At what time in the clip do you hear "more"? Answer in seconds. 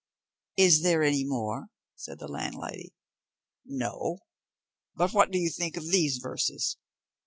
1.23-1.67